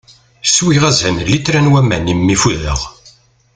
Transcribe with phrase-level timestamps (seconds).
[0.55, 2.79] Swiɣ azal n lyitra n waman imi fudeɣ.